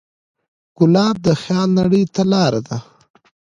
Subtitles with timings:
[0.77, 2.77] ګلاب د خیال نړۍ ته لاره ده.